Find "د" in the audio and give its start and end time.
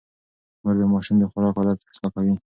0.79-0.81, 1.19-1.23